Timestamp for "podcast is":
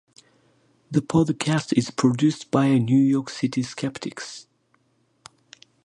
1.01-1.91